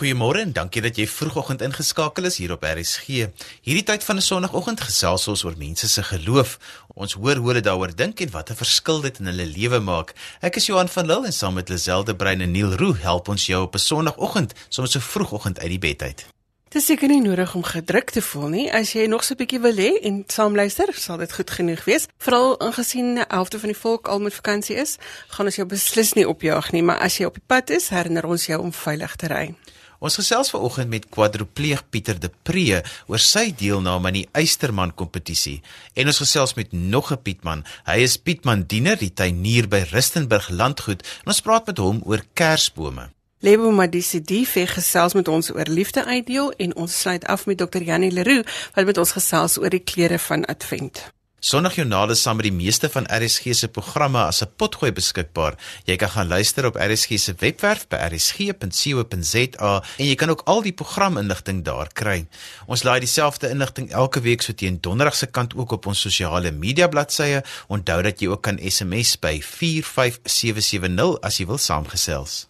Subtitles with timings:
[0.00, 3.26] Goeiemôre en dankie dat jy vroegoggend ingeskakel is hier op RSG.
[3.66, 6.56] Hierdie tyd van 'n Sondagoggend gesels ons oor mense se geloof.
[6.94, 10.14] Ons hoor hoe hulle daaroor dink en wat 'n verskil dit in hulle lewe maak.
[10.40, 13.46] Ek is Johan van Lille en saam met Lazelde Brein en Neil Roo help ons
[13.46, 16.26] jou op 'n Sondagoggend, soms so vroegoggend uit die bed uit.
[16.70, 18.72] Dit is seker nie nodig om gedruk te voel nie.
[18.72, 21.84] As jy nog so 'n bietjie wil hê en saam luister, sal dit goed genoeg
[21.84, 22.06] wees.
[22.18, 24.96] Veral aangesien die helfte van die volk al met vakansie is,
[25.28, 28.24] gaan ons jou beslis nie opjaag nie, maar as jy op die pad is, herinner
[28.24, 29.54] ons jou om veilig te ry.
[30.00, 32.78] Ons gesels vanoggend met kwadropleeg Pieter de Pre
[33.12, 35.58] oor sy deelname aan die Eysterman kompetisie.
[35.92, 37.64] En ons gesels met nog 'n Pietman.
[37.84, 41.02] Hy is Pietman Diener, die tuinier by Rustenburg Landgoed.
[41.20, 43.10] En ons praat met hom oor kersbome.
[43.40, 47.82] Lebo Madisi Dife gesels met ons oor liefde uitdeel en ons sluit af met Dr.
[47.82, 51.12] Janie Leroux wat met ons gesels oor die klere van Advent.
[51.40, 55.54] Sondagjoernale saam met die meeste van RSG se programme as 'n potgooi beskikbaar.
[55.84, 60.62] Jy kan gaan luister op RSG se webwerf by rsg.co.za en jy kan ook al
[60.62, 62.26] die programinligting daar kry.
[62.66, 66.50] Ons laai dieselfde inligting elke week so teen donderdag se kant ook op ons sosiale
[66.50, 67.42] media bladsye.
[67.68, 72.48] Onthou dat jy ook kan SMS by 45770 as jy wil saamgesels.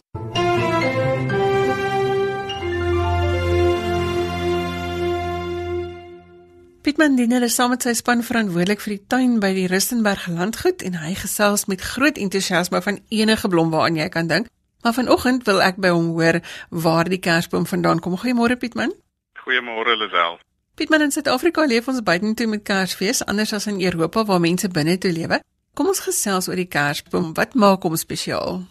[6.81, 10.81] Pietman Diener is saam met sy span verantwoordelik vir die tuin by die Rustenburg landgoed
[10.81, 14.49] en hy gesels met groot entoesiasme van enige blom waaraan jy kan dink.
[14.81, 16.39] Maar vanoggend wil ek by hom hoor
[16.73, 18.17] waar die kersboom vandaan kom.
[18.17, 18.95] Goeiemôre Pietman.
[19.43, 20.39] Goeiemôre Lisel.
[20.73, 24.97] Pietman in Suid-Afrika leef ons buitentoe met Kersfees anders as in Europa waar mense binne
[24.97, 25.37] toe lewe.
[25.77, 27.35] Kom ons gesels oor die kersboom.
[27.37, 28.63] Wat maak hom spesiaal?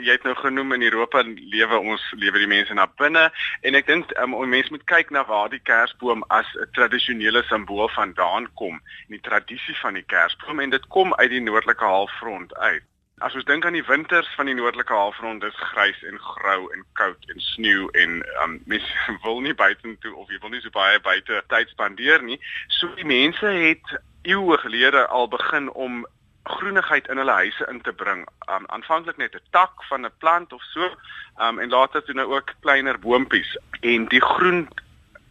[0.00, 3.28] Jy het nou genoem in Europa lewe ons lewe die mense na binne
[3.62, 7.88] en ek dink um, mense moet kyk na waar die kersboom as 'n tradisionele simbool
[7.98, 12.54] vandaan kom en die tradisie van die kersboom en dit kom uit die noordelike halfrond
[12.56, 12.82] uit.
[13.22, 16.82] As ons dink aan die winters van die noordelike halfrond, dis grys en grou en
[16.98, 18.90] koud en sneeu en um, mense
[19.22, 22.40] wil nie buitentoe of jy wil nie so baie buite tyd spandeer nie.
[22.68, 26.02] So die mense het eeue gelede al begin om
[26.44, 28.26] groenigheid in hulle huise in te bring.
[28.52, 30.90] Um aanvanklik net 'n tak van 'n plant of so,
[31.40, 34.68] um en later toe nou ook kleiner boontjies en die groen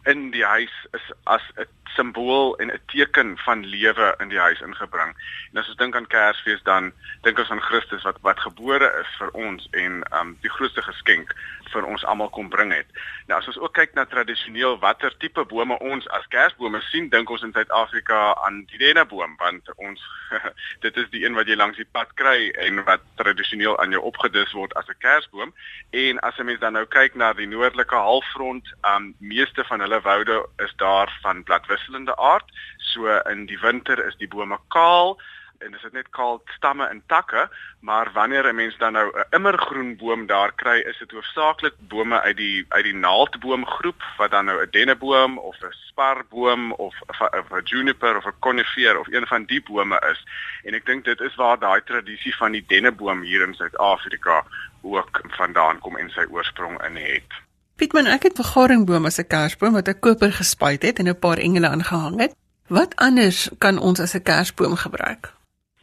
[0.04, 4.60] in die huis is as 'n simbool en 'n teken van lewe in die huis
[4.60, 5.16] ingebring.
[5.52, 9.16] En as ons dink aan Kersfees dan dink ons aan Christus wat wat gebore is
[9.18, 11.34] vir ons en um die grootste geskenk
[11.72, 12.86] vir ons almal kom bring het.
[13.26, 17.30] Nou as ons ook kyk na tradisioneel watter tipe bome ons as Kersbome sien, dink
[17.30, 20.02] ons in Suid-Afrika aan die denneboom want ons
[20.84, 24.02] dit is die een wat jy langs die pad kry en wat tradisioneel aan jou
[24.02, 25.54] opgedis word as 'n Kersboom.
[25.90, 30.00] En as 'n mens dan nou kyk na die noordelike halfrond, um meeste van hulle
[30.00, 32.44] woude is daar van bladwis wisselende aard.
[32.76, 35.18] So in die winter is die bome kaal
[35.58, 37.48] en dit is net kaal stamme en takke,
[37.80, 42.20] maar wanneer 'n mens dan nou 'n immergroen boom daar kry, is dit hoofsaaklik bome
[42.20, 47.62] uit die uit die naaldboomgroep wat dan nou 'n denneboom of 'n sparboom of 'n
[47.64, 50.24] juniper of 'n conifer of een van die bome is.
[50.64, 54.44] En ek dink dit is waar daai tradisie van die denneboom hier in Suid-Afrika
[54.82, 57.43] ook vandaan kom en sy oorsprong in het.
[57.74, 61.38] Pietman, ek het vergaringboom as 'n kersboom wat ek koper gespuit het en 'n paar
[61.38, 62.34] engele aangehang het.
[62.68, 65.33] Wat anders kan ons as 'n kersboom gebruik?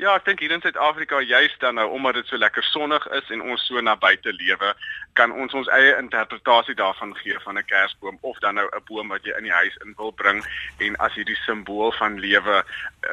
[0.02, 3.28] Ja, ek dink hier in Suid-Afrika juist dan nou omdat dit so lekker sonnig is
[3.30, 4.72] en ons so na buite lewe,
[5.14, 9.14] kan ons ons eie interpretasie daarvan gee van 'n kersboom of dan nou 'n boom
[9.14, 10.42] wat jy in die huis in wil bring
[10.80, 12.64] en as hierdie simbool van lewe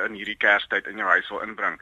[0.06, 1.76] in hierdie Kerstyd in jou huis wil inbring.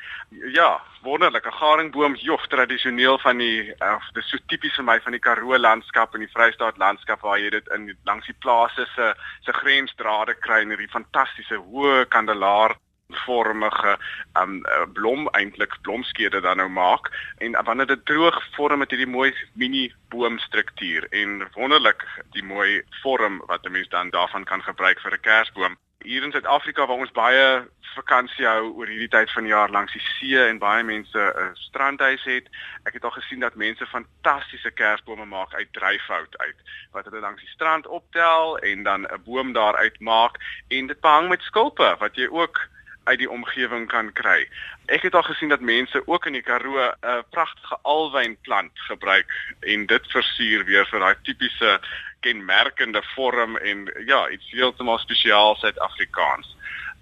[0.58, 5.22] Ja, wonderlike garingboom, joh, tradisioneel van die uh, dis so tipies vir my van die
[5.22, 9.14] Karoo landskap en die Vrystaat landskap waar jy dit in langs die plase se
[9.44, 12.74] se grensdrade kry en hierdie fantastiese hoë kandelaar
[13.08, 13.98] vormige
[14.40, 14.62] um
[14.92, 19.92] blom eintlik blomskede dan nou maak en wanneer dit droog vorm dit hierdie mooi mini
[20.08, 25.20] boomstruktuur en wonderlik die mooi vorm wat 'n mens dan daarvan kan gebruik vir 'n
[25.20, 25.76] kersboom.
[26.04, 29.92] Hier in Suid-Afrika waar ons baie vakansie hou oor hierdie tyd van die jaar langs
[29.92, 32.46] die see en baie mense 'n strandhuis het,
[32.84, 36.56] ek het al gesien dat mense fantastiese kersbome maak uit dryfhout uit
[36.92, 40.36] wat hulle langs die strand optel en dan 'n boom daar uitmaak
[40.68, 42.68] en dit behang met skulpe wat jy ook
[43.06, 44.46] uit die omgewing kan kry.
[44.86, 49.30] Ek het al gesien dat mense ook in die Karoo 'n uh, pragtige alwynplant gebruik
[49.60, 51.80] en dit versier weer vir daai tipiese
[52.20, 56.56] kenmerkende vorm en ja, iets heeltemal spesiaal Suid-Afrikaans.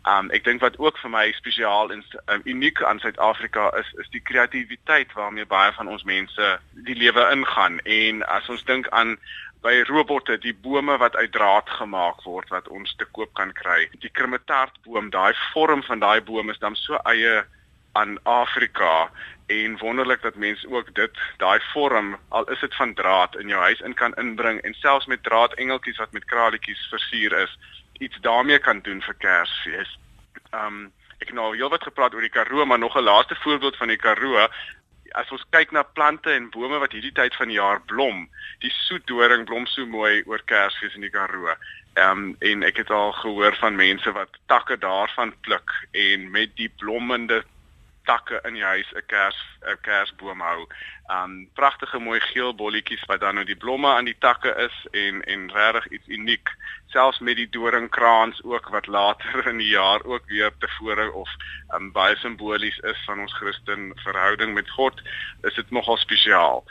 [0.04, 4.10] Um ek dink wat ook vir my spesiaal en um, uniek aan Suid-Afrika is is
[4.12, 6.50] die kreatiwiteit waarmee baie van ons mense
[6.88, 9.16] die lewe ingaan en as ons dink aan
[9.64, 13.86] by robotte, die bome wat uit draad gemaak word wat ons te koop kan kry.
[14.02, 17.42] Die krummetartboom, daai vorm van daai boom is dan so eie
[17.96, 19.08] aan Afrika
[19.46, 23.60] en wonderlik dat mense ook dit daai vorm al is dit van draad in jou
[23.60, 27.58] huis in kan inbring en selfs met draad engeltjies wat met kralietjies versier is
[27.98, 29.98] iets daarmee kan doen vir Kersfees.
[30.52, 33.96] Um ek nou heelwat gepraat oor die Karoo, maar nog 'n laaste voorbeeld van die
[33.96, 34.48] Karoo.
[35.14, 38.24] As ons kyk na plante en bome wat hierdie tyd van die jaar blom,
[38.64, 41.54] die soetdoring blom so mooi oor Kersfees in die Karoo.
[41.94, 46.56] Ehm um, en ek het al gehoor van mense wat takke daarvan pluk en met
[46.58, 47.44] die blommende
[48.04, 50.66] takke in die huis 'n kers 'n kersboom hou.
[51.12, 55.20] Um pragtige mooi geel bolletjies wat dan nou die blomme aan die takke is en
[55.22, 56.48] en regtig iets uniek.
[56.86, 61.28] Selfs met die doringkraans ook wat later in die jaar ook weer tevore of
[61.76, 65.02] um baie simbolies is van ons Christen verhouding met God,
[65.42, 66.64] is dit nogal spesiaal.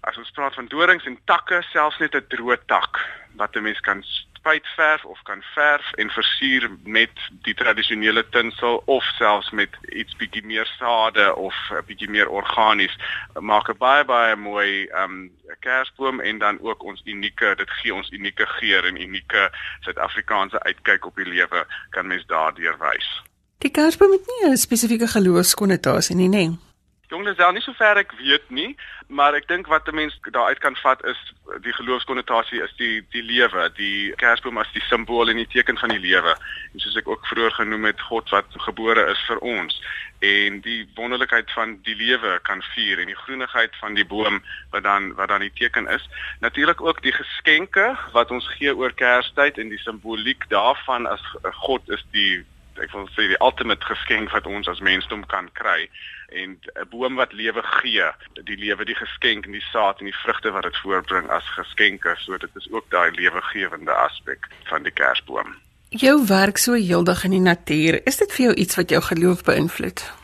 [0.00, 3.02] As ons praat van dorings en takke, selfs net 'n droë tak
[3.34, 4.04] wat 'n mens kan
[4.40, 7.12] spuitverf of kan verf en versier met
[7.44, 12.96] die tradisionele tinsel of selfs met iets bietjie meer sade of 'n bietjie meer organies
[13.40, 18.10] maak 'n baie baie mooi um kersboom en dan ook ons unieke dit gee ons
[18.10, 19.50] unieke geur en unieke
[19.80, 23.22] Suid-Afrikaanse uitkyk op die lewe kan mens daardeur wys.
[23.58, 26.48] Die kersboom het nie 'n spesifieke geloofskonnotasie nie, nê?
[26.48, 26.69] Nee.
[27.10, 28.76] Jongens, daar nie sover ek weet nie,
[29.10, 31.18] maar ek dink wat 'n mens daaruit kan vat is
[31.64, 35.90] die geloofskonnotasie is die die lewe, die Kersboom as die simbool en die teken van
[35.90, 36.36] die lewe.
[36.72, 39.80] En soos ek ook vroeër genoem het, God wat gebore is vir ons
[40.20, 44.82] en die wonderlikheid van die lewe kan vier en die groenigheid van die boom wat
[44.82, 46.08] dan wat dan die teken is.
[46.40, 51.24] Natuurlik ook die geskenke wat ons gee oor Kerstyd en die simboliek daarvan as
[51.66, 52.44] God is die
[52.80, 55.88] ek wil sê die ultimate geskenk wat ons as mensdom kan kry
[56.30, 58.06] en 'n boom wat lewe gee,
[58.44, 62.14] die lewe, die geskenk en die saad en die vrugte wat dit voortbring as geskenke,
[62.18, 65.56] so dit is ook daai lewegewende aspek van die Kersboom.
[65.88, 69.42] Jou werk so heeldag in die natuur, is dit vir jou iets wat jou geloof
[69.44, 70.20] beïnvloed?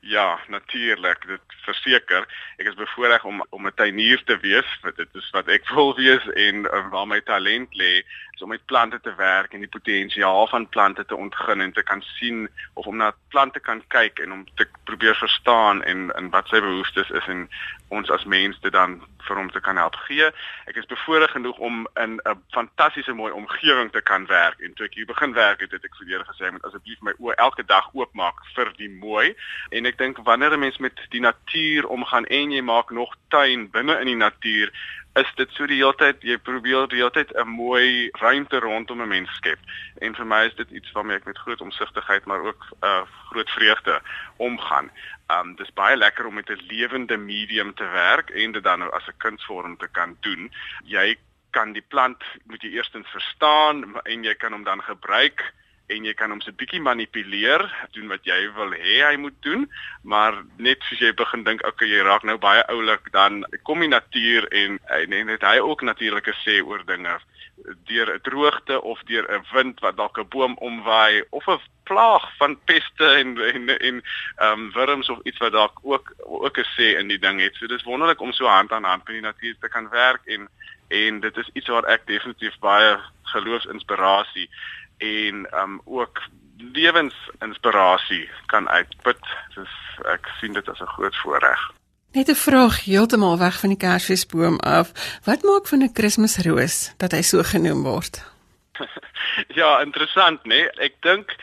[0.00, 2.24] Ja, natuurlik, dit verseker.
[2.56, 5.94] Ek is bevoorreg om om 'n tuinier te wees, want dit is wat ek wil
[5.96, 8.02] wees en um, waar my talent lê,
[8.38, 11.82] is om met plante te werk en die potensiaal van plante te ontgin en te
[11.82, 16.30] kan sien of om na plante kan kyk en om te probeer verstaan en en
[16.30, 17.48] wat sy behoeftes is en
[17.88, 20.28] ons as mens dit dan vir hom te kan help gee.
[20.70, 24.86] Ek is bevoorreg genoeg om in 'n fantastiese mooi omgewing te kan werk en toe
[24.86, 27.34] ek hier begin werk het, het ek vir Here gesê ek moet asseblief my oë
[27.36, 29.34] elke dag oopmaak vir die mooi
[29.70, 33.70] en ek dink wanneer 'n mens met die natuur omgaan en jy maak nog tuin
[33.70, 34.72] binne in die natuur
[35.14, 39.02] is dit so die hele tyd jy probeer die hele tyd 'n mooi ruimte rondom
[39.02, 39.58] 'n mens skep.
[40.00, 43.02] En vir my is dit iets waarmee ek met groot omsigtigheid maar ook 'n uh,
[43.30, 44.00] groot vreugde
[44.36, 44.90] omgaan.
[45.30, 48.92] Um dis baie lekker om met 'n lewende medium te werk en dit dan nou
[48.92, 50.52] as 'n kunsvorm te kan doen.
[50.84, 51.16] Jy
[51.50, 55.52] kan die plant moet jy eerstens verstaan en jy kan hom dan gebruik
[55.88, 59.36] en jy kan hom so 'n bietjie manipuleer, doen wat jy wil hê hy moet
[59.42, 59.68] doen,
[60.02, 63.88] maar net soos jy begin dink, okay, jy raak nou baie oulik, dan kom die
[63.88, 67.18] natuur en en net hy ook natuurlike sê oor dinge
[67.86, 72.24] deur 'n droogte of deur 'n wind wat dalk 'n boom omwaai of 'n plaag
[72.36, 74.02] van peste en en en
[74.36, 77.54] ehm um, wurms of iets wat dalk ook ook 'n sê in die ding het.
[77.56, 80.48] So dis wonderlik om so hand aan hand met die natuur te kan werk en
[80.88, 84.48] en dit is iets waar ek definitief baie geloofsinspirasie
[84.98, 86.22] en um ook
[86.56, 89.20] lewensinspirasie kan uitput.
[89.54, 89.74] Dus
[90.04, 91.60] ek sien dit as 'n groot voorreg.
[92.12, 94.92] Net 'n vraag heeltemal weg van die Kersfeesboom af.
[95.24, 98.24] Wat maak van 'n Kersroos dat hy so genoem word?
[99.60, 100.54] ja, interessant, né?
[100.54, 100.70] Nee?
[100.70, 101.36] Ek dink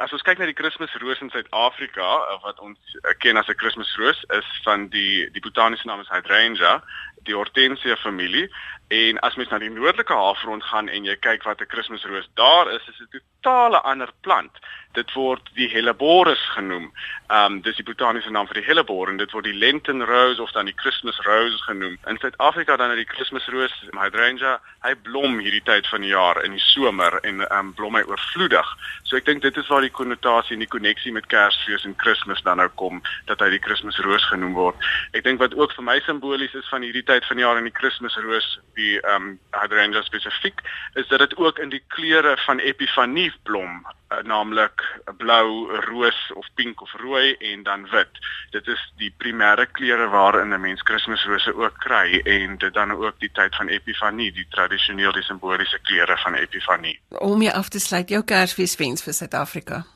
[0.00, 2.78] as ons kyk na die Kersroos in Suid-Afrika, wat ons
[3.18, 6.82] ken as 'n Kersroos, is van die die botaniese naam is Hydrangea,
[7.24, 8.48] die Hortensia familie.
[8.88, 12.70] En as mens na die noordelike halfrond gaan en jy kyk wat 'n Kersroos daar
[12.70, 14.52] is, is dit 'n totale ander plant.
[14.92, 16.92] Dit word die Helleborus genoem.
[17.28, 20.42] Ehm um, dis die botaniese naam vir die Hellebor en dit word die Lenten Rose
[20.42, 21.98] of dan die Christmas Rose genoem.
[22.06, 26.50] In Suid-Afrika dan is die Rose, Hydrangea, hy blom hierdie tyd van die jaar in
[26.50, 28.76] die somer en ehm um, blom hy oorvloedig.
[29.02, 32.42] So ek dink dit is waar die konnotasie en die koneksie met Kersfees en Kersfees
[32.42, 34.76] dan nou kom dat hy die Rose genoem word.
[35.12, 37.64] Ek dink wat ook vir my simbolies is van hierdie tyd van die jaar in
[37.64, 40.60] die Rose die ehm um, hydrangea spesifiek
[40.94, 44.84] is dat dit ook in die kleure van epifanie blom uh, naamlik
[45.16, 48.20] blou, roos of pink of rooi en dan wit.
[48.50, 53.18] Dit is die primêre kleure waarin 'n mens Kersrose ook kry en dit dan ook
[53.18, 57.00] die tyd van epifanie, die tradisionele simboliese kleure van epifanie.
[57.08, 59.95] Om jy af te sluit jou Kersfeeswens vir Suid-Afrika.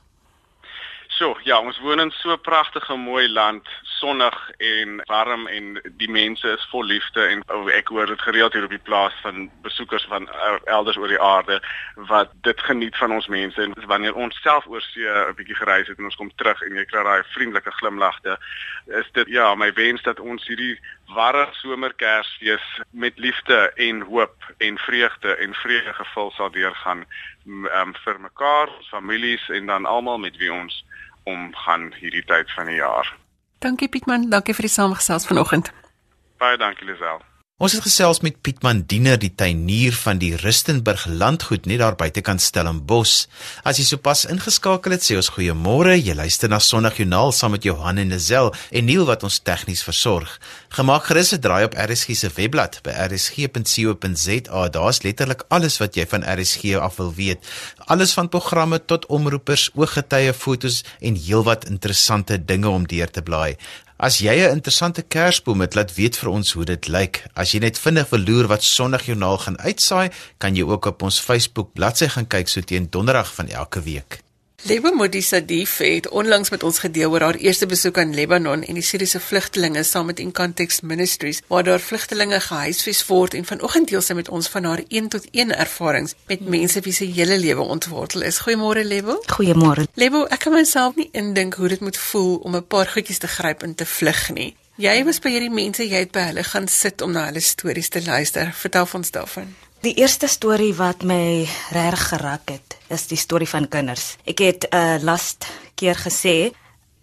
[1.20, 6.08] So, ja, ons woon in so 'n pragtige mooi land, sonnig en warm en die
[6.08, 9.50] mense is vol liefde en oh, ek hoor dit gereeld hier op die plaas van
[9.62, 10.28] besoekers van
[10.64, 11.60] elders oor die aarde
[11.94, 15.88] wat dit geniet van ons mense en wanneer ons self oor see 'n bietjie gereis
[15.88, 18.38] het en ons kom terug en jy kry daai vriendelike glimlagte,
[18.86, 20.80] is dit ja, my wens dat ons hierdie
[21.14, 27.04] ware somerkersfees met liefde en hoop en vreugde en vrede gevul sal deurgaan
[27.46, 30.84] um, vir mekaar, families en dan almal met wie ons
[31.30, 33.10] omgaan hierdie tyd van die jaar.
[33.60, 35.72] Dankie Pietman, dankie vir die samegesels vanoggend.
[36.40, 37.20] Baie dankie Lisel.
[37.61, 42.40] Ons het gesels met Piet Mandiner, die tuinier van die Rustenburg landgoed net daar buitekant
[42.40, 43.26] Stellenbosch.
[43.69, 45.93] As jy sopas ingeskakel het, sê ons goeiemôre.
[45.99, 50.38] Jy luister na Sondagjoernaal saam met Johan en Lazel en Neil wat ons tegnies versorg.
[50.73, 54.69] Gemaak gerus 'n draai op RSG se webblad by rsg.co.za.
[54.73, 57.45] Daar's letterlik alles wat jy van RSG af wil weet.
[57.93, 63.57] Alles van programme tot omroepers, ooggetuie, fotos en heelwat interessante dinge om deur te blaai.
[64.00, 67.25] As jy 'n interessante kersboom het, laat weet vir ons hoe dit lyk.
[67.35, 71.21] As jy net vinnig wil loer wat Sondagjoernaal gaan uitsaai, kan jy ook op ons
[71.21, 74.23] Facebook bladsy gaan kyk so teen Donderdag van elke week.
[74.62, 78.76] Lebo Modisa Dief het onlangs met ons gedeel oor haar eerste besoek aan Lebanon en
[78.76, 83.88] die Syriese vlugtelinge saam met In Context Ministries waar daar vlugtelinge gehuisves word en vanoggend
[83.88, 87.38] deel sy met ons van haar 1 tot 1 ervarings met mense wie se hele
[87.38, 88.43] lewe ontwortel is.
[88.45, 89.17] Goeiemôre Lebo.
[89.33, 89.87] Goeiemôre.
[89.95, 93.29] Lebo, ek kan myself nie indink hoe dit moet voel om 'n paar goedjies te
[93.29, 94.57] gryp en te vlug nie.
[94.76, 97.88] Jy was by hierdie mense, jy het by hulle gaan sit om na hulle stories
[97.88, 98.52] te luister.
[98.52, 99.57] Vertel ons daarvan.
[99.80, 104.18] Die eerste storie wat my reg geraak het, is die storie van kinders.
[104.28, 106.52] Ek het 'n uh, last keer gesê,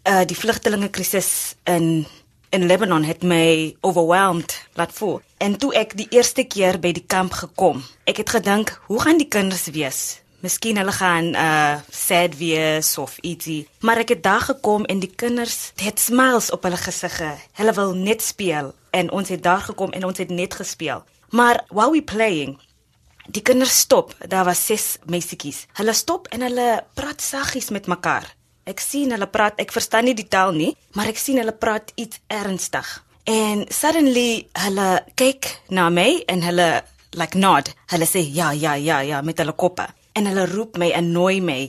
[0.06, 2.06] uh die vlugtelinge krisis in
[2.50, 5.22] in Lebanon het my overwhelmed laat voel.
[5.38, 9.18] En toe ek die eerste keer by die kamp gekom, ek het gedink, hoe gaan
[9.18, 10.22] die kinders wees?
[10.40, 15.16] Miskien hulle gaan uh sad wees of ietsie, maar ek het daar gekom en die
[15.16, 17.38] kinders het smiles op hulle gesigge.
[17.54, 21.04] Hulle wil net speel en ons het daar gekom en ons het net gespeel.
[21.30, 22.60] Maar while we playing,
[23.28, 24.14] Die kinders stop.
[24.28, 25.66] Daar was ses meisietjies.
[25.80, 28.28] Hulle stop en hulle praat saggies met mekaar.
[28.68, 29.60] Ek sien hulle praat.
[29.60, 32.88] Ek verstaan nie die taal nie, maar ek sien hulle praat iets ernstig.
[33.28, 34.88] En suddenly hulle
[35.20, 36.70] kyk na my en hulle
[37.20, 37.72] like nod.
[37.92, 39.88] Hulle sê ja, ja, ja, ja met hulle koppe.
[40.16, 41.62] En hulle roep my en nooi my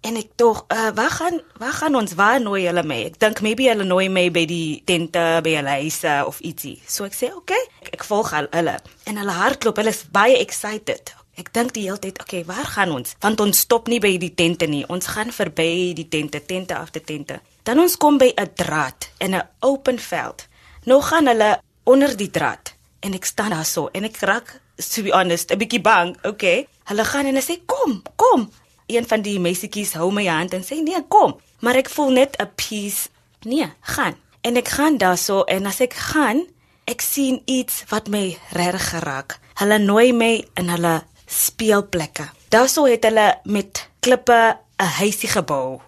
[0.00, 3.02] En ek tog, uh, waar gaan waar gaan ons waar nooi hulle my?
[3.10, 6.78] Ek dink maybe hulle nooi my by die tente by hulle huise of ietsie.
[6.88, 7.90] So ek sê, "Oké, okay.
[7.92, 11.14] ek, volg hulle." En hulle hardloop, hulle is baie excited.
[11.36, 14.16] Ek dink die hele tyd, "Oké, okay, waar gaan ons?" Want ons stop nie by
[14.18, 14.88] die tente nie.
[14.88, 17.40] Ons gaan verby die tente, tente af te tente.
[17.62, 20.48] Dan ons kom by 'n draad in 'n open veld.
[20.84, 25.02] Nou gaan hulle onder die draad en ek staan daar so en ek raak to
[25.02, 26.16] be honest, 'n bietjie bang.
[26.22, 26.66] Okay.
[26.84, 28.50] Hulle gaan en hulle sê, "Kom, kom."
[28.96, 31.36] Een van die meisietjies hou my hand en sê nee, kom.
[31.60, 33.08] Maar ek voel net 'n peace.
[33.42, 34.16] Nee, gaan.
[34.40, 36.46] En ek gaan daarso en as ek gaan,
[36.84, 39.38] ek sien iets wat my reg geraak.
[39.54, 42.28] Hulle nooi my in hulle speelplekke.
[42.48, 45.80] Daarso het hulle met klippe 'n huisie gebou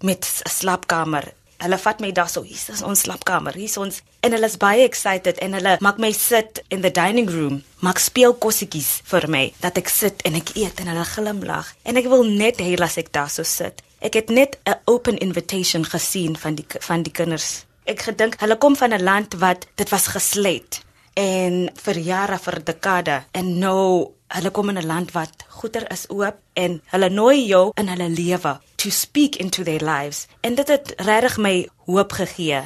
[0.00, 4.02] met 'n slaapkamer Hulle vat my daar so, hier is ons slaapkamer, hier is ons
[4.22, 7.98] en hulle is baie excited en hulle maak my sit in the dining room, maak
[7.98, 12.06] speel kossietjies vir my dat ek sit en ek eet en hulle glimlag en ek
[12.12, 13.82] wil net hê as ek daar so sit.
[13.98, 17.66] Ek het net 'n open invitation gesien van die van die kinders.
[17.86, 20.82] Ek gedink hulle kom van 'n land wat dit was gesluit
[21.14, 26.04] en vir jare vir dekade en nou hulle kom in 'n land wat goeder is
[26.08, 30.68] oop en hulle nooi jou in hulle lewe to speak into their lives en dit
[30.68, 32.62] het regtig my hoop gegee.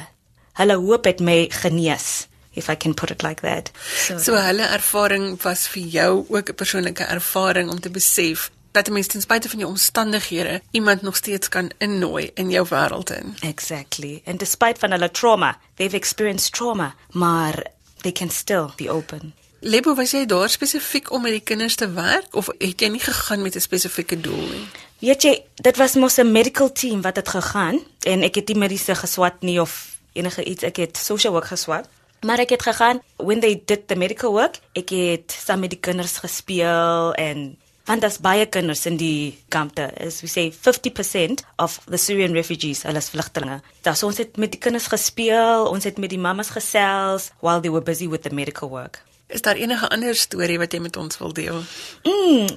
[0.53, 3.71] Hulle hoop het my genees if I can put it like that.
[3.95, 8.83] So, so hulle ervaring was vir jou ook 'n persoonlike ervaring om te besef dat
[8.83, 13.09] ten minste ten spyte van jou omstandighede iemand nog steeds kan innooi in jou wêreld
[13.09, 13.35] in.
[13.39, 14.21] Exactly.
[14.25, 17.63] And despite van hulle trauma, they've experienced trauma, maar
[18.01, 19.33] they can still be open.
[19.63, 22.99] Lebo, was jy daar spesifiek om met die kinders te werk of het jy nie
[22.99, 24.67] gegaan met 'n spesifieke doel nie?
[24.99, 28.57] Weet jy, dit was mos 'n medical team wat het gegaan en ek het nie
[28.57, 31.87] mediese geswat nie of enige iets, ek het social work geswat.
[32.21, 35.79] Maar ek het gegaan when they did the medical work, ek het saam met die
[35.79, 39.91] kinders gespeel en want daar's baie kinders in die kampe.
[40.05, 43.61] As we say 50% of the Syrian refugees are vlugtelinge.
[43.81, 47.71] Daar ons het met die kinders gespeel, ons het met die mammas gesels while they
[47.71, 49.03] were busy with the medical work.
[49.33, 51.63] Is daar enige ander storie wat jy met ons wil deel?
[52.05, 52.51] Mm,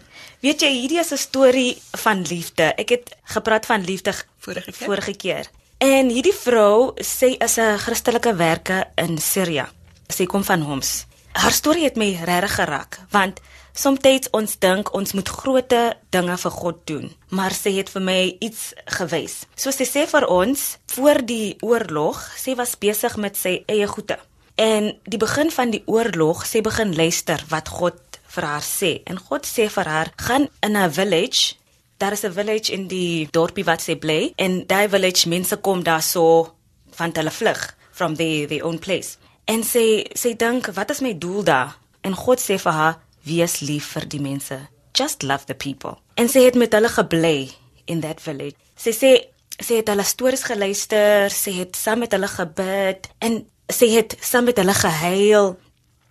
[0.45, 2.75] weet jy, hierdie is 'n storie van liefde.
[2.77, 4.87] Ek het gepraat van liefde vorige keer.
[4.87, 5.47] Vorige keer.
[5.79, 9.67] En hierdie vrou sê is 'n Christelike werker in Sirië.
[10.09, 11.07] Sy kom van Homs.
[11.33, 13.41] Haar storie het my regtig geraak, want
[13.77, 15.75] Somstyds ons dink ons moet groot
[16.11, 19.35] dinge vir God doen, maar sy het vir my iets gewys.
[19.53, 24.17] So sy sê vir ons voor die oorlog, sy was besig met sy eie goede.
[24.57, 28.91] En die begin van die oorlog, sy begin luister wat God vir haar sê.
[29.05, 31.55] En God sê vir haar: "Gaan in 'n village.
[31.99, 35.83] Daar is 'n village in die dorpie wat sy bly en daai village mense kom
[35.83, 36.55] daar so
[36.91, 41.19] van hulle vlug from the their own place." En sy sy dink, "Wat is my
[41.19, 44.69] doel daar?" En God sê vir haar: "Wees lief vir die mense.
[44.93, 47.51] Just love the people." En sy het met hulle gebly
[47.85, 48.57] in that village.
[48.77, 53.89] Sy sê sy het hulle stories geluister, sy het saam met hulle gebid en sy
[53.95, 55.55] het saam met hulle gehuil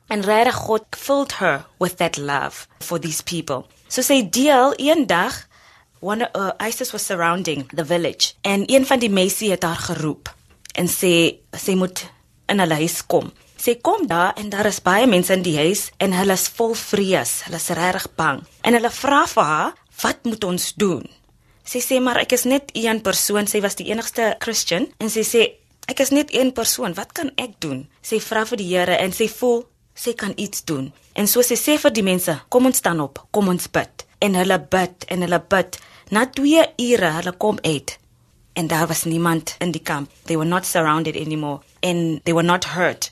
[0.08, 3.66] en regtig God filled her with that love for these people.
[3.88, 5.46] So sy deel eendag
[6.02, 10.30] one uh, ISIS was surrounding the village en een van die meisie het haar geroep
[10.76, 12.06] en sê sy moet
[12.52, 13.32] in hulle huis kom.
[13.58, 16.76] Sy kom daar en daar is baie mense in die huis en hulle is vol
[16.78, 18.44] vrees, hulle is regtig bang.
[18.62, 21.08] En hulle vra vir haar, "Wat moet ons doen?"
[21.66, 25.22] Sy sê maar ek is net een persoon, sy was die enigste Christian en sy
[25.22, 25.52] sê
[25.86, 26.94] Ek is net een persoon.
[26.98, 27.86] Wat kan ek doen?
[28.02, 29.66] Sy vra vir die Here en sy voel
[29.96, 30.90] sy kan iets doen.
[31.14, 34.06] En so sy sê vir die mense, kom ons staan op, kom ons bid.
[34.20, 35.78] En hulle bid en hulle bid.
[36.12, 37.96] Na 2 ure hulle kom uit.
[38.56, 40.12] En daar was niemand in die kamp.
[40.26, 43.12] They were not surrounded anymore and they were not hurt.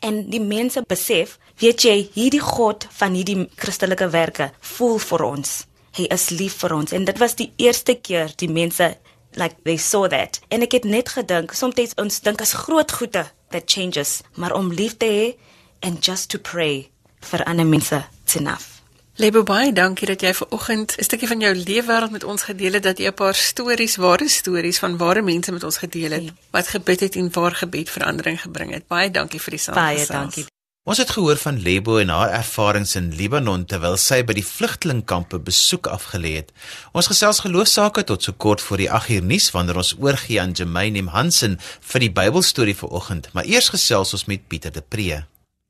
[0.00, 5.52] En die mense besef, weet jy, hierdie God van hierdie Christelike werke voel vir ons.
[5.98, 8.92] Hy is lief vir ons en dit was die eerste keer die mense
[9.34, 10.40] like they saw that.
[10.48, 14.72] En ek het net gedink soms ons dink as groot goede that changes maar om
[14.72, 15.36] lief te hê
[15.80, 18.80] and just to pray vir ander mense it's enough.
[19.20, 22.72] Lebo baie dankie dat jy ver oggend 'n stukkie van jou leefwêreld met ons gedeel
[22.72, 26.24] het dat jy 'n paar stories ware stories van ware mense met ons gedeel het
[26.24, 26.32] ja.
[26.50, 28.86] wat gebid het en waar gebed verandering gebring het.
[28.86, 30.08] Baie dankie vir die saamgesels.
[30.08, 30.46] Baie dankie
[30.90, 35.38] Ons het gehoor van Lebo en haar ervarings in Libanon terwyl sy by die vlugtelingkampe
[35.46, 36.48] besoek afgelê het.
[36.90, 41.04] Ons gesels geloofsaake tot so kort voor die 8uur nuus wanneer ons oorgie aan Jermaine
[41.14, 41.54] Hansen
[41.92, 45.20] vir die Bybelstorie vir oggend, maar eers gesels ons met Pieter de Pree.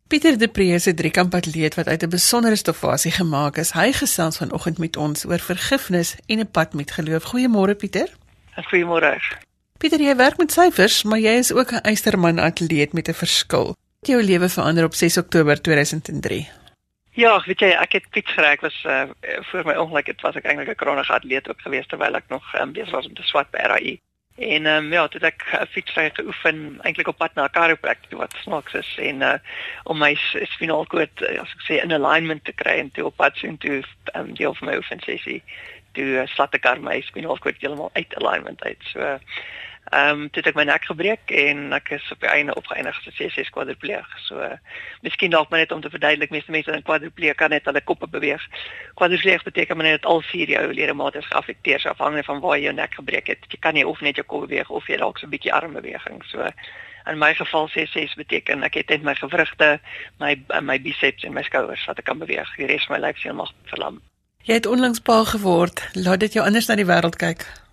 [0.09, 3.73] Pieter de Pree is 'n driekampatleet wat uit 'n besondere stofasie gemaak is.
[3.73, 7.25] Hy gesels vanoggend met ons oor vergifnis en 'n pad met geloof.
[7.25, 8.09] Goeiemôre Pieter.
[8.57, 9.21] Goeiemôre.
[9.79, 13.76] Pieter, jy werk met syfers, maar jy is ook 'n eysterman atleet met 'n verskil
[14.00, 16.49] het jou lewe verander op 6 Oktober 2003?
[17.13, 18.54] Ja, weet jy, ek het fiets gery.
[18.56, 19.02] Ek was uh,
[19.50, 22.54] voor my ongeluk het was ek eintlik 'n kroniese atleet ook geweest terwyl ek nog
[22.56, 24.00] um, besig was om te swat by RAI.
[24.39, 28.36] En ehm um, ja, toe ek uh, fietsry geoefen eintlik op pad na chiropractor wat
[28.41, 29.36] snaaks is en uh,
[29.84, 30.15] om my
[30.56, 33.58] spinal cord uh, as ek sê in alignment te kry en toe op pad sien
[33.58, 33.82] toe
[34.17, 35.43] um, deel van my oefensessie
[35.93, 38.80] toe uh, slat ek aan my spinal cord heeltemal uit alignment uit.
[38.95, 39.19] So uh,
[39.88, 42.99] Ehm um, toe het ek my nek gebreek en ek is op die einde opgeëindig
[42.99, 44.06] as 'n C6 kwadripleeg.
[44.26, 44.58] So uh,
[45.02, 48.06] miskien dalk maar net om te verduidelik, meeste mense in kwadripleeg kan net hulle koppe
[48.06, 48.43] beweeg.
[48.95, 52.62] Kwadripleeg beteken maar net dat al vier jou ledemate geaffekteer is afhangende van waar jy
[52.64, 53.38] jou nek gebreek het.
[53.49, 56.23] Jy kan nie of net jou kop beweeg of jy dalk so 'n bietjie armbeweging.
[56.25, 56.50] So
[57.06, 59.80] in my geval C6 beteken ek het net my gewrigte,
[60.19, 62.56] my my biceps en my skouers wat ek kan beweeg.
[62.56, 64.00] Die res van my lyf is heeltemal verlam.
[64.43, 65.82] Jy het onlangs pa geword.
[65.95, 67.70] Laat dit jou anders na die wêreld kyk.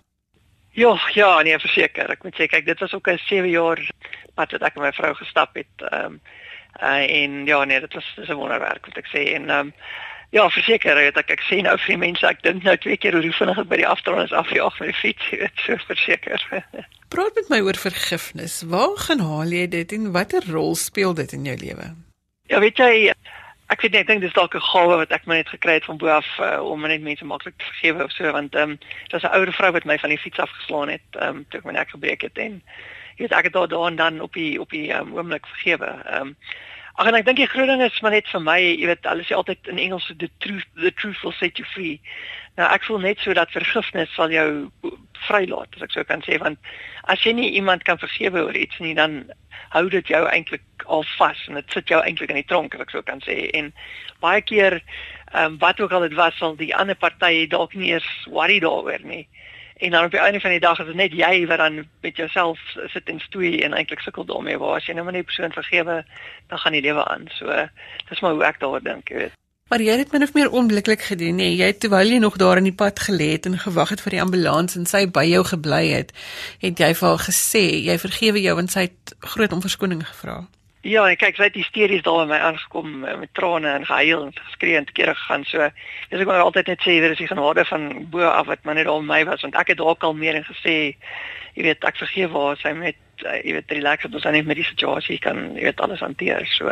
[0.78, 2.10] Ja, ja, nee, verseker.
[2.14, 3.80] Ek moet sê kyk, dit was ook 'n 7 jaar
[4.38, 5.74] pad wat ek met my vrou gestap het.
[5.90, 6.20] Ehm um,
[6.82, 9.72] uh, en ja, nee, dit was dis 'n wonderwerk wat ek sê en ehm um,
[10.30, 13.16] ja, verseker, weet ek ek sê nou vir die mense, ek dink nou twee keer
[13.16, 16.46] hoe vinnig ek by die afdraande is afjaag met die fiets, weet so verseker.
[17.14, 18.62] Praat met my oor vergifnis.
[18.62, 21.94] Waar gaan haal jy dit en watter rol speel dit in jou lewe?
[22.46, 23.12] Ja, weet jy,
[23.68, 25.84] ek weet nie, ek dink dis dalk 'n gawe wat ek maar net gekry het
[25.84, 28.78] van bo af uh, om net mense maklik te vergewe of so want ehm um,
[29.08, 31.64] daar's 'n ouer vrou wat my van die fiets afgeslaan het ehm um, toe ek
[31.64, 32.62] my nek gebreek het en
[33.16, 35.90] jy weet ek het daar dan dan op die op die um, oomblik vergewe.
[36.04, 36.36] Ehm um,
[36.98, 39.26] ag en ek dink die groot ding is maar net vir my, jy weet hulle
[39.26, 42.00] sê altyd in Engels the truth the truth will set you free.
[42.58, 44.48] Nou ek voel net so dat vergifnis sal jou
[45.26, 46.58] vrylaat as ek sou kan sê want
[47.12, 49.20] as jy nie iemand kan vergewe oor iets nie dan
[49.74, 52.86] hou dit jou eintlik al vas en dit sit jou eintlik in die tronk as
[52.86, 53.72] ek sou kan sê en
[54.24, 57.92] baie keer ehm um, wat ook al dit was sal die ander party dalk nie
[57.92, 59.26] eens worry daaroor nie
[59.78, 62.16] en dan op die einde van die dag is dit net jy wat dan met
[62.16, 64.58] jouself sit en stoei en eintlik sukkel daarmee.
[64.58, 66.04] Waar as jy nou maar net persoon vergewe
[66.48, 67.28] dan gaan die lewe aan.
[67.38, 67.68] So
[68.08, 69.36] dis maar hoe ek daaroor dink jy weet.
[69.68, 72.70] Maar jy het min of meer onmiddellik gedoen, nee, jy terwyl jy nog daar in
[72.70, 75.82] die pad gelê het en gewag het vir die ambulans en sy by jou gebly
[75.90, 76.14] het,
[76.64, 80.46] het jy vir haar gesê jy vergewe jou en sy het groot om verskoning gevra.
[80.86, 84.28] Ja, en kyk, sy het hysteries daar by my aangekom eh, met trane en gehuil
[84.28, 85.44] en geskree en te kere gegaan.
[85.44, 85.66] So,
[86.10, 88.78] dis ek maar altyd net sê daar is die genade van bo af wat maar
[88.78, 90.76] net al my was want ek het dalk al meer en gesê,
[91.58, 94.46] jy weet, ek vergeef haar, sy met eh, jy weet, relax het ons dan net
[94.46, 96.46] met die situasie kan, jy weet, alles hanteer.
[96.54, 96.70] So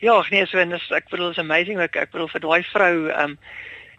[0.00, 2.94] Ja, nee, so en dis ek bedoel is amazing ek ek bedoel vir daai vrou
[3.10, 3.42] ehm um,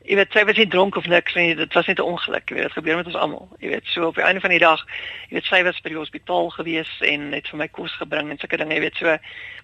[0.04, 2.56] jy weet sy was nie dronk of niks nie dit was net 'n ongeluk jy
[2.56, 3.50] weet dit gebeur met ons almal.
[3.60, 4.86] Jy weet so op die einde van die dag
[5.30, 8.38] jy weet sy was by die hospitaal gewees en het vir my kos gebring en
[8.38, 9.18] sulke dinge jy weet so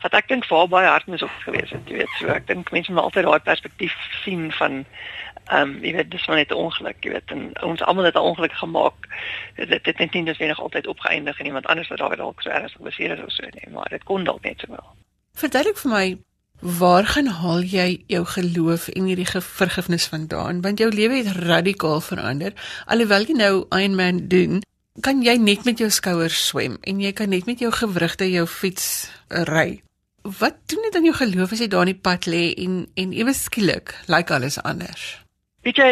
[0.04, 2.72] wat ek dink vir haar baie hartmis op gewees het jy weet so ek dink
[2.72, 4.86] mense moet altyd daai perspektief sien van
[5.48, 8.16] ehm um, jy weet dis maar net 'n ongeluk jy weet en ons almal het
[8.16, 9.08] 'n ongeluk gemaak.
[9.56, 12.82] Dit dit net nie dis wenig altyd opgeëindig en iemand anders wat dalk so ernstig
[12.82, 14.96] beseer is of so nee maar dit kon dalk net so wel.
[15.34, 16.18] Verduidelik vir my
[16.60, 20.62] Waar gaan haal jy jou geloof en hierdie vergifnis vandaan?
[20.62, 22.54] Want jou lewe het radikaal verander.
[22.86, 24.64] Alhoewel jy nou Ironman doen,
[25.06, 28.48] kan jy net met jou skouers swem en jy kan net met jou gewrigte jou
[28.50, 29.84] fiets ry.
[30.40, 33.14] Wat doen dit aan jou geloof as jy daar in die pad lê en en
[33.14, 35.06] ewe skielik lyk like alles anders?
[35.62, 35.92] Weet jy,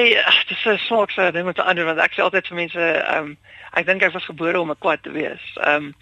[0.49, 3.38] dit is 'n snaakse ding met ander want ek sê altyd vir mense, ehm um,
[3.73, 5.45] ek dink ek was gebore om 'n kwad te wees.
[5.62, 5.95] Ehm um,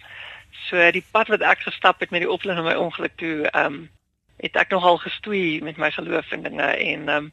[0.70, 3.90] so die pad wat ek gestap het met die opleiding my ongeluk toe, ehm um,
[4.36, 7.32] het ek nogal gestoei met my geloof en dinge en ehm um,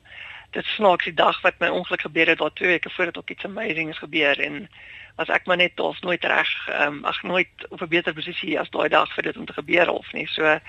[0.51, 3.45] dit snaaks die dag wat my ongeluk gebeur het daar twee weke voordat ook iets
[3.45, 4.69] amazing gebeur en
[5.15, 8.59] as ek maar net of nooit reg ehm um, ag nooit op 'n beter posisie
[8.59, 10.27] as daai dag vir dit om te gebeur of nie.
[10.27, 10.59] So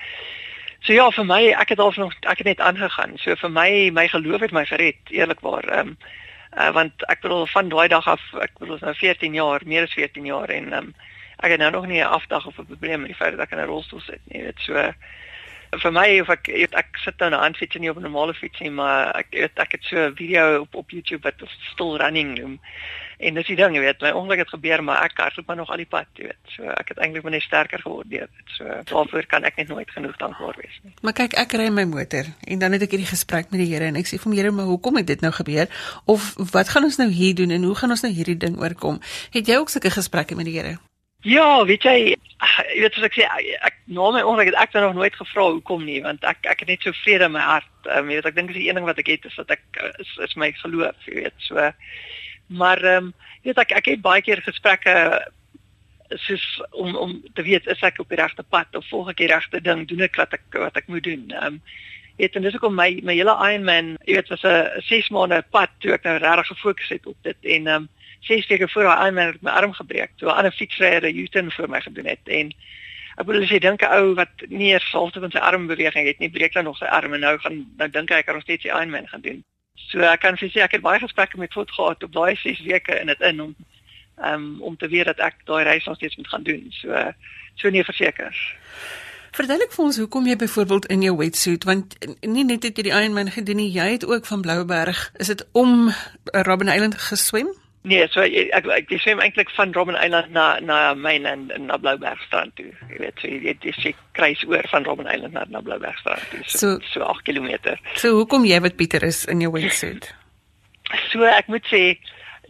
[0.79, 3.17] so ja vir my ek het al nog ek het net aangegaan.
[3.17, 5.97] So vir my my geloof het my gered eerlikwaar ehm um,
[6.57, 9.93] uh, want ek bedoel van daai dag af ek bedoel nou 14 jaar meer as
[9.93, 10.93] 14 jaar en ehm um,
[11.43, 13.51] ek het nou nog nie 'n afdag of 'n probleem met die feit dat ek
[13.51, 14.93] in 'n rolstoel sit nie weet so
[15.81, 18.59] vir my of ek ek, ek sit nou 'n handfiets nie op 'n normale fiets
[18.59, 22.37] nie, maar ek ek, ek het so 'n video op op YouTube wat still running
[22.39, 22.59] noem.
[23.19, 25.69] En dis die ding, jy weet, my ongeluk het gebeur, maar ek hardloop maar nog
[25.69, 26.53] al die pad, jy weet.
[26.55, 28.55] So ek het eintlik net sterker geword deur dit.
[28.57, 30.93] So daarvoor kan ek net nooit genoeg dankbaar wees nie.
[31.01, 33.85] Maar kyk, ek ry my motor en dan het ek hierdie gesprek met die Here
[33.85, 35.67] en ek sê vir hom, Here, maar hoekom het dit nou gebeur?
[36.05, 38.99] Of wat gaan ons nou hier doen en hoe gaan ons nou hierdie ding oorkom?
[39.31, 40.77] Het jy ook sulke gesprekke met die Here?
[41.23, 41.99] Ja, weet jy,
[42.75, 43.27] jy weet soos ek sê,
[43.63, 46.73] ek na my ongeluk het ek nog nooit gevra hoekom nie, want ek ek het
[46.73, 47.69] net so vrede in my hart.
[47.87, 49.79] Um, jy weet, ek dink dis die een ding wat ek het is dat ek
[50.03, 51.69] is, is my geloof, jy weet, so.
[52.51, 54.97] Maar ehm um, jy weet ek ek het baie keer gesprekke
[56.25, 56.43] soos
[56.75, 59.63] om om te weet is ek op die regte pad of volg ek die regte
[59.63, 61.29] ding, doen ek wat ek wat ek moet doen.
[61.31, 61.63] Ehm um,
[62.19, 65.39] weet en dis ook om my my hele Ironman, jy weet, was 'n 6 maande
[65.55, 67.89] pad toe ek nou regtig gefokus het op dit en ehm um,
[68.23, 70.11] ses weke voor daai Ironman het my arm gebreek.
[70.17, 72.53] Toe 'n ander fietsryer 'n U-turn vir my gedoen het en
[73.17, 76.07] ek bedoel as jy dink 'n ou wat nie eers halfte van sy arm beweging
[76.07, 78.43] het nie, breek dan nog sy arm en nou gaan nou dink hy kan nog
[78.43, 79.43] steeds die Ironman gaan doen.
[79.75, 82.99] So ek kan sê ek het baie gesprekke met voet gehad op daai 6 weke
[82.99, 83.55] in dit in om
[84.23, 86.67] um, om te weet dat ek daai reis nog steeds moet gaan doen.
[86.69, 87.13] So
[87.55, 88.55] so nie verseker.
[89.33, 92.93] Verduidelik vir ons hoekom jy byvoorbeeld in jou wetsuit want nie net het jy die
[92.93, 95.89] Ironman gedoen nie, jy het ook van Blouberg, is dit om
[96.45, 97.49] Robben Island geswem?
[97.83, 101.77] Nee, so ek ek, ek swem eintlik van Robben Island na na Mainland en na
[101.77, 102.69] Bloubergstrand toe.
[102.87, 106.39] Jy weet, so jy dis jy kruis oor van Robben Island na na Bloubergstrand toe.
[106.47, 107.75] So so, so 8 km.
[107.99, 110.09] So hoekom jy wat Pieter is in jou wetsuit?
[111.09, 111.95] So ek moet sê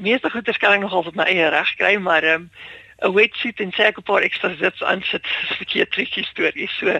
[0.03, 2.49] meeste goeie skelling nogal op my eie reg kry, maar ehm um,
[3.03, 5.25] 'n wetsuit en sê ek 'n paar ekstra zits aan sit
[5.57, 6.69] vir 'n tricky storie.
[6.79, 6.99] So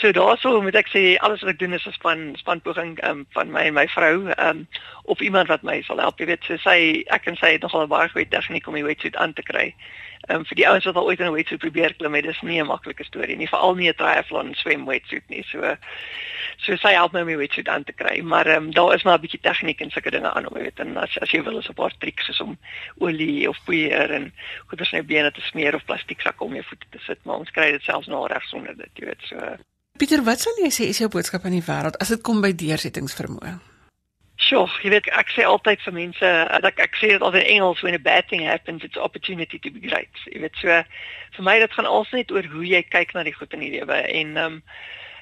[0.00, 3.50] so daaroor moet ek sê alles wat ek doen is 'n span spanpoging um, van
[3.50, 4.66] my en my vrou um,
[5.04, 6.18] op iemand wat my sal help.
[6.18, 8.84] Jy weet, so sy ek en sy het nogal 'n baie goeie tegniek om die
[8.84, 9.74] wetsuit aan te kry.
[10.28, 12.42] Ehm um, vir die ouens wat al ooit in 'n wetsuit probeer klim, het dis
[12.42, 15.42] nie 'n maklike storie nie, veral nie 'n triathlon swem wetsuit nie.
[15.50, 15.76] So
[16.58, 19.02] so sy help my om my wetsuit aan te kry, maar ehm um, daar is
[19.02, 21.58] maar 'n bietjie tegniek en sulke dinge aan om weet en as as jy wil
[21.58, 22.58] is 'n paar triks soos om
[22.98, 24.32] olie of poeier en
[24.66, 27.70] goeders net bene te smeer of plastieksak om jou voete te sit, maar ons kry
[27.76, 29.52] dit selfs na reg sonder dit, jy weet, so
[30.00, 32.50] Pieter, wat sal jy sê is jou boodskap aan die wêreld as dit kom by
[32.56, 33.52] deursettingsvermoë?
[34.42, 37.82] Sjoe, jy weet ek sê altyd vir mense, ek ek sê dit altyd in Engels
[37.84, 40.24] when a bad thing happens it's opportunity to be great.
[40.32, 40.80] Jy weet so
[41.36, 43.70] vir my dit gaan alles net oor hoe jy kyk na die goed in die
[43.76, 44.58] lewe en ehm um,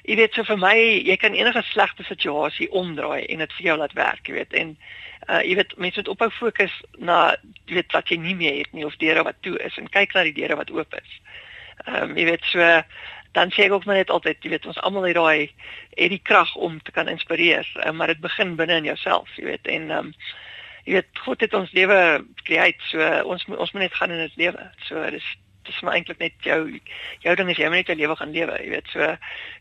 [0.03, 3.77] jy weet so vir my jy kan enige slegte situasie omdraai en dit vir jou
[3.77, 4.75] laat werk, jy weet en
[5.29, 7.35] uh jy weet mense moet ophou fokus na
[7.69, 10.15] jy weet wat jy nie meer het nie of deure wat toe is en kyk
[10.15, 11.17] na die deure wat oop is.
[11.85, 12.61] Ehm um, jy weet so
[13.31, 15.51] dan sê ek ook maar net altyd, jy weet, ons almal het daai
[15.95, 19.45] het die krag om te kan inspireer, uh, maar dit begin binne in jouself, jy
[19.53, 20.15] weet, en ehm um,
[20.83, 21.97] jy weet, God het ons lewe
[22.41, 24.63] geskei, so ons ons moet net gaan in dit lewe.
[24.87, 25.27] So dis
[25.67, 26.79] dis maar eintlik net jou
[27.25, 28.87] jou ding is jy moet net jou lewe gaan lewe, jy weet.
[28.93, 29.15] So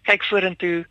[0.08, 0.84] kyk vorentoe,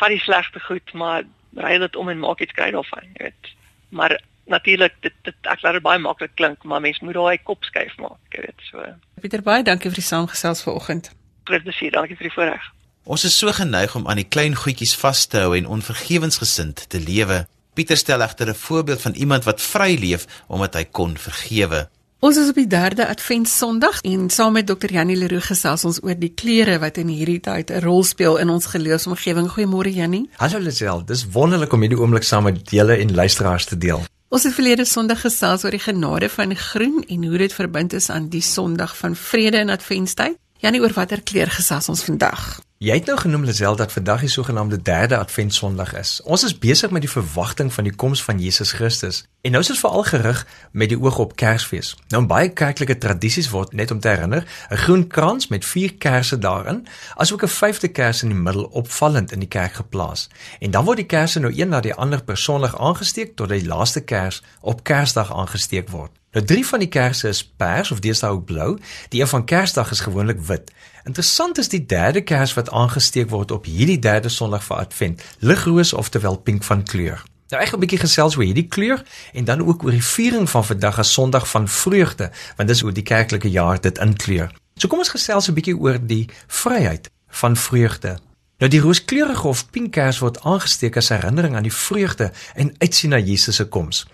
[0.00, 1.22] vat die slegte goed, maar
[1.56, 3.52] ry dit om en maak iets kry daarvan, jy weet.
[3.90, 4.18] Maar
[4.48, 7.96] natuurlik dit dit ek laat dit baie maklik klink, maar mens moet daai kop skuif
[8.02, 8.66] maak, jy weet.
[8.70, 8.84] So
[9.20, 11.12] Pieter baie dankie vir die saamgesels vanoggend
[11.48, 11.94] groot plesier.
[11.94, 12.64] Dankie vir die voorreg.
[13.08, 17.00] Ons is so geneig om aan die klein goedjies vas te hou en onvergewensgesind te
[17.00, 17.46] lewe.
[17.78, 21.88] Pieter stel egter 'n voorbeeld van iemand wat vry leef omdat hy kon vergewe.
[22.18, 24.90] Ons is op die 3de Advent Sondag en saam met Dr.
[24.90, 28.50] Janie Leroux gesels ons oor die kleure wat in hierdie tyd 'n rol speel in
[28.50, 29.46] ons geloofsomgewing.
[29.46, 30.28] Goeiemôre Janie.
[30.36, 34.02] Hallo Lisel, dis wonderlik om hierdie oomblik saam met julle en luisteraars te deel.
[34.28, 38.10] Ons het verlede Sondag gesels oor die genade van groen en hoe dit verbind is
[38.10, 40.36] aan die Sondag van vrede in Adventtyd.
[40.58, 42.60] Janie, oor watter kleur gesels ons vandag?
[42.78, 46.20] Jy het nou genoem Lisel dat vandag die sogenaamde 3de Advent Sondag is.
[46.22, 49.24] Ons is besig met die verwagting van die koms van Jesus Christus.
[49.42, 51.96] En nou is dit veral gerig met die oog op Kersfees.
[52.08, 55.94] Nou in baie kerklike tradisies word net om te herinner, 'n groen krans met vier
[55.94, 56.86] kersse daarin,
[57.16, 60.28] asook 'n vyfde kers in die middel opvallend in die kerk geplaas.
[60.60, 64.00] En dan word die kersse nou een na die ander persoonlik aangesteek tot die laaste
[64.00, 66.10] kers op Kersdag aangesteek word.
[66.38, 68.76] Nou drie van die kersse is pers of deesdae ook blou.
[69.10, 70.70] Die een van Kersdag is gewoonlik wit.
[71.04, 75.92] Interessant is die derde kers wat aangesteek word op hierdie derde Sondag van Advent, ligroos
[75.92, 77.24] oftewel pink van kleur.
[77.48, 80.50] Nou ek gaan 'n bietjie gesels oor hierdie kleur en dan ook oor die viering
[80.50, 84.54] van vandag as Sondag van vreugde, want dis hoe die kerklike jaar dit inkleur.
[84.74, 88.18] So kom ons gesels 'n bietjie oor die vryheid van vreugde.
[88.58, 93.10] Nou die rooskleurige of pink kers word aangesteek as herinnering aan die vreugde en uitsien
[93.10, 94.06] na Jesus se koms.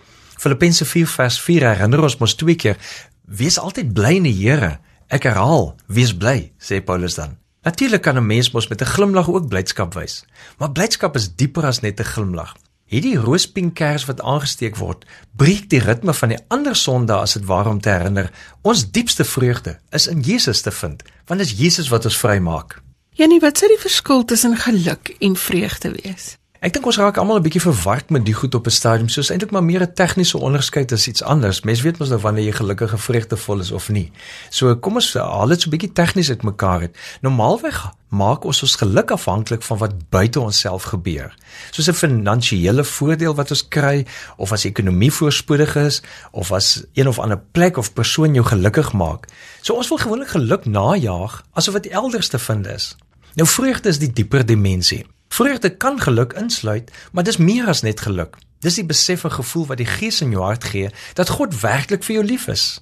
[0.44, 2.76] Filippense 4 vers 4 herinner ons mos twee keer:
[3.24, 4.74] Wees altyd bly in die Here.
[5.08, 7.38] Ek herhaal, wees bly, sê Paulus dan.
[7.64, 10.24] Natuurlik kan 'n mens mos met 'n glimlag ook blydskap wys,
[10.58, 12.54] maar blydskap is dieper as net 'n glimlag.
[12.84, 15.04] Hierdie roospink kers wat aangesteek word,
[15.36, 18.30] breek die ritme van die ander sonde as dit waarom te herinner.
[18.62, 22.82] Ons diepste vreugde is in Jesus te vind, want dit is Jesus wat ons vrymaak.
[23.10, 26.36] Janie, wat sou die verskil tussen geluk en vreugde wees?
[26.64, 29.28] Ek dink ons raak almal 'n bietjie verward met die goed op 'n stadium, soos
[29.28, 31.60] eintlik maar meer 'n tegniese onderskeid as iets anders.
[31.60, 34.10] Mens weet mos nou wanneer jy gelukkig en vreugdevol is of nie.
[34.50, 36.96] So kom ons haal dit so 'n bietjie tegnies uitmekaar uit.
[37.20, 41.34] Normaalweg maak ons ons geluk afhanklik van wat buite onsself gebeur.
[41.70, 47.08] Soos 'n finansiële voordeel wat ons kry of as ekonomie voorspoedig is of as een
[47.08, 49.26] of ander plek of persoon jou gelukkig maak.
[49.60, 52.96] So ons wil gewoonlik geluk najag asof dit elders te vind is.
[53.34, 55.04] Nou vreugde is die dieper dimensie.
[55.34, 58.36] Vreugde kan geluk insluit, maar dis meer as net geluk.
[58.62, 62.04] Dis die besef en gevoel wat die Gees in jou hart gee dat God werklik
[62.06, 62.78] vir jou lief is.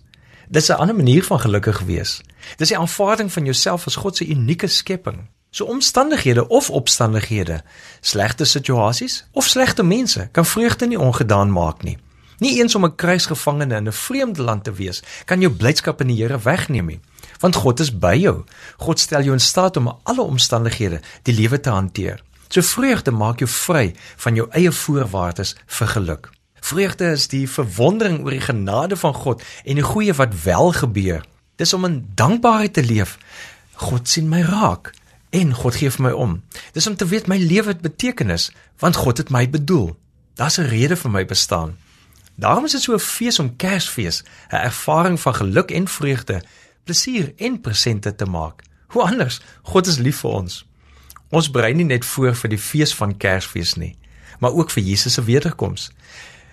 [0.48, 2.20] Dis 'n ander manier van gelukkig wees.
[2.56, 5.28] Dis die aanvaarding van jouself as God se unieke skepping.
[5.50, 7.62] So omstandighede of opstandighede,
[8.00, 11.98] slegte situasies of slegte mense kan vreugde nie ongedaan maak nie.
[12.38, 16.06] Nie eens om 'n kruisgevangene in 'n vreemde land te wees, kan jou blydskap in
[16.06, 17.00] die Here wegneem nie.
[17.38, 18.44] Want God is by jou.
[18.76, 22.22] God stel jou in staat om alle omstandighede die lewe te hanteer.
[22.52, 26.26] So vreugde maak jou vry van jou eie voorwaardes vir geluk.
[26.60, 31.22] Vreugde is die verwondering oor die genade van God en die goeie wat wel gebeur.
[31.56, 33.16] Dis om in dankbaarheid te leef.
[33.80, 34.92] God sien my raak
[35.32, 36.34] en God gee vir my om.
[36.76, 38.50] Dis om te weet my lewe het betekenis
[38.84, 39.96] want God het my bedoel.
[40.36, 41.78] Daar's 'n rede vir my bestaan.
[42.36, 46.42] Daarom is dit so 'n fees om Kersfees, 'n ervaring van geluk en vreugde,
[46.84, 48.62] plesier en presente te maak.
[48.86, 49.40] Hoe anders?
[49.62, 50.66] God is lief vir ons.
[51.32, 53.94] Ons berei nie net voor vir die fees van Kersfees nie,
[54.40, 55.88] maar ook vir Jesus se wederkoms.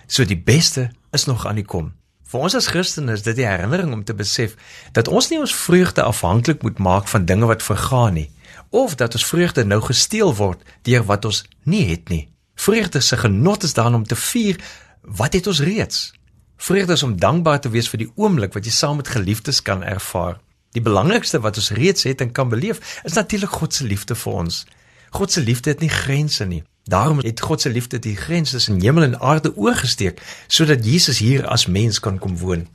[0.08, 1.92] So die beste is nog aan die kom.
[2.30, 4.54] Vir ons as Christene is dit die herinnering om te besef
[4.96, 8.30] dat ons nie ons vreugde afhanklik moet maak van dinge wat vergaan nie,
[8.70, 12.28] of dat ons vreugde nou gesteel word deur wat ons nie het nie.
[12.54, 14.60] Vreugde se genot is daarin om te vier
[15.02, 16.12] wat het ons reeds.
[16.56, 19.82] Vreugde is om dankbaar te wees vir die oomblik wat jy saam met geliefdes kan
[19.82, 20.38] ervaar.
[20.72, 24.32] Die belangrikste wat ons reeds het en kan beleef, is natuurlik God se liefde vir
[24.32, 24.64] ons.
[25.10, 26.62] God se liefde het nie grense nie.
[26.84, 31.46] Daarom het God se liefde die grens tussen hemel en aarde oorgesteek sodat Jesus hier
[31.46, 32.68] as mens kan kom woon.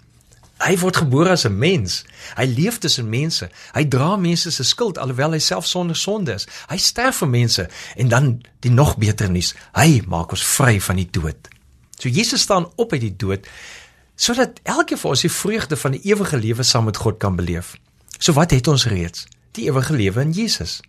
[0.64, 2.06] Hy word gebore as 'n mens.
[2.36, 3.50] Hy leef tussen mense.
[3.74, 6.48] Hy dra mense se skuld alhoewel hy self sonder sonde is.
[6.68, 10.96] Hy sterf vir mense en dan die nog beter nuus, hy maak ons vry van
[10.96, 11.48] die dood.
[12.00, 13.48] So Jesus staan op uit die dood
[14.16, 17.76] sodat elkeen van ons die vreugde van die ewige lewe saam met God kan beleef.
[18.17, 19.28] So wat het ons reeds?
[19.51, 20.80] Die ewige lewe in Jesus.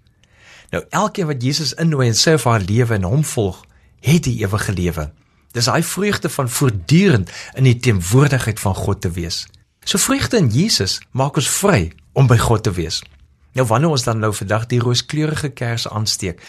[0.70, 3.62] Nou elkeen wat Jesus innooi en sê vir haar lewe en hom volg,
[4.00, 5.10] het die ewige lewe.
[5.56, 9.46] Dis hy vreugde van voortdurend in die teenwoordigheid van God te wees.
[9.86, 13.02] So vreugde in Jesus maak ons vry om by God te wees.
[13.56, 16.42] Nou wanneer ons dan nou vandag die rooskleurige kers aansteek,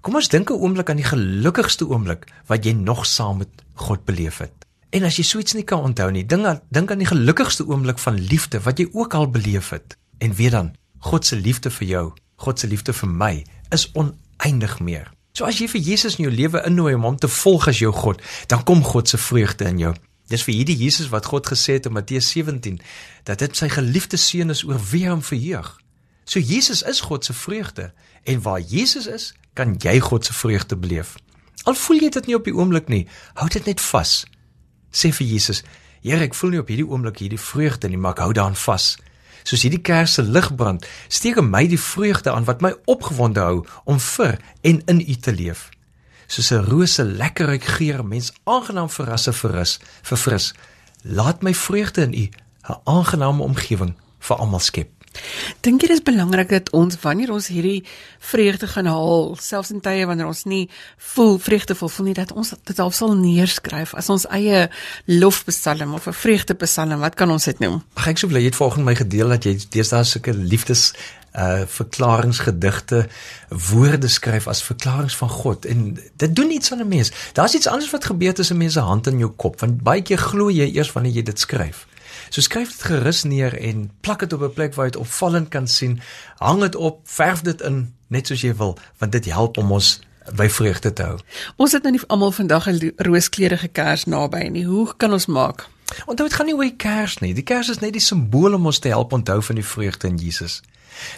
[0.00, 4.04] kom ons dink 'n oomblik aan die gelukkigste oomblik wat jy nog saam met God
[4.04, 4.52] beleef het.
[4.90, 7.98] En as jy suits nie kan onthou nie, dink aan dink aan die gelukkigste oomblik
[7.98, 9.96] van liefde wat jy ook al beleef het.
[10.20, 12.04] En weet dan, God se liefde vir jou,
[12.36, 13.32] God se liefde vir my
[13.72, 15.08] is oneindig meer.
[15.32, 17.92] So as jy vir Jesus in jou lewe innooi om hom te volg as jou
[17.94, 18.20] God,
[18.52, 19.94] dan kom God se vreugde in jou.
[20.30, 22.78] Dis vir hierdie Jesus wat God gesê het in Matteus 17
[23.24, 25.72] dat dit sy geliefde seun is oor wie hom verheug.
[26.28, 27.90] So Jesus is God se vreugde
[28.28, 31.16] en waar Jesus is, kan jy God se vreugde beleef.
[31.64, 33.06] Al voel jy dit nie op die oomblik nie,
[33.40, 34.24] hou dit net vas.
[34.92, 35.64] Sê vir Jesus,
[36.00, 38.94] Here, ek voel nie op hierdie oomblik hierdie vreugde nie, maar ek hou daaraan vas.
[39.42, 43.40] Soos hierdie kers se lig brand, steek in my die vreugde aan wat my opgewonde
[43.40, 45.68] hou om vir en in U te leef.
[46.26, 50.54] Soos 'n rose lekker ruik geur, mens aangenaam verrasse verrus, verfris.
[51.02, 52.28] Laat my vreugde in U
[52.68, 54.99] 'n aangename omgewing vir almal skep.
[55.60, 57.82] Dink jy dis belangrik dat ons wanneer ons hierdie
[58.30, 60.68] vreugde gaan haal, selfs in tye wanneer ons nie
[61.12, 64.68] voel vreugdevol voel nie, dat ons dit al sal neerskryf as ons eie
[65.06, 67.82] lofpsalm of 'n vreugdepsalm, wat kan ons dit noem?
[67.94, 70.92] Ag ek sou bly jy het vanoggend my gedeel dat jy deesdae sulke liefdes
[71.34, 73.06] uh verklaringsgedigte
[73.70, 77.12] woorde skryf as verklaringe van God en dit doen iets aan 'n mens.
[77.32, 80.18] Daar's iets anders wat gebeur tussen mense se hand in jou kop want baie keer
[80.18, 81.86] glo jy eers wanneer jy dit skryf.
[82.30, 85.48] So skryf dit gerus neer en plak dit op 'n plek waar jy dit opvallend
[85.48, 86.00] kan sien.
[86.38, 90.00] Hang dit op, verf dit in net soos jy wil want dit help om ons
[90.36, 91.18] by vreugde te hou.
[91.56, 94.64] Ons het nou nie almal vandag 'n rooskleurige kers naby nie.
[94.64, 95.68] Hoe kan ons maak?
[96.06, 97.34] Onthou dit gaan nie oor die kers nie.
[97.34, 100.16] Die kers is net die simbool om ons te help onthou van die vreugde in
[100.16, 100.62] Jesus.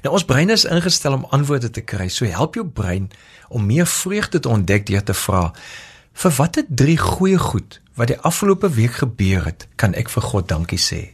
[0.02, 2.08] Nou ons brein is ingestel om antwoorde te kry.
[2.08, 3.10] So help jou brein
[3.48, 5.52] om meer vreugde te ontdek deur te vra:
[6.12, 10.48] "Vir watter drie goeie goed wat die afgelope week gebeur het, kan ek vir God
[10.48, 11.10] dankie sê?"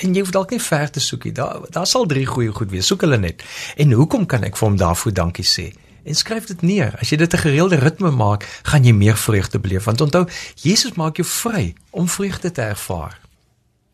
[0.00, 1.32] En jy hoef dalk nie ver te soek nie.
[1.36, 2.86] Daar daar sal drie goeie goed wees.
[2.86, 3.42] Soek hulle net.
[3.76, 5.70] En hoekom kan ek vir hom daarvoor dankie sê?
[6.04, 6.94] En skryf dit neer.
[7.00, 9.84] As jy dit 'n gereelde ritme maak, gaan jy meer vreugde beleef.
[9.84, 13.18] Want onthou, Jesus maak jou vry om vreugde te ervaar.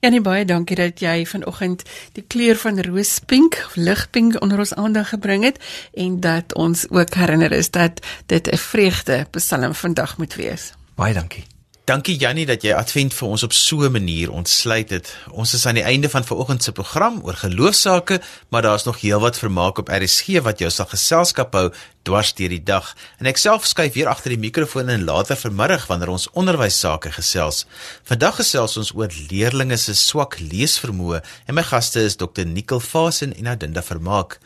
[0.01, 5.09] Janie baie dankie dat jy vanoggend die kleur van roospink of ligpink onder ons aandag
[5.09, 5.59] gebring het
[5.95, 10.73] en dat ons ook herinner is dat dit 'n vreugde psalm vandag moet wees.
[10.95, 11.56] Baie dankie.
[11.87, 15.16] Dankie Jannie dat jy Advent vir ons op so 'n manier ontsluit het.
[15.31, 19.38] Ons is aan die einde van vanoggend se program oor geloofsaake, maar daar's nog heelwat
[19.38, 21.72] vermaak op RSG wat jou sal geselskap hou
[22.03, 22.96] dwars deur die dag.
[23.18, 27.12] En ek self skuif weer agter die mikrofoon en later vanmiddag wanneer ons onderwys sake
[27.12, 27.66] gesels.
[28.03, 32.44] Vandag gesels ons oor leerdlinge se swak leesvermoë en my gaste is Dr.
[32.44, 34.40] Nicole Fasen en Adinda Vermaak.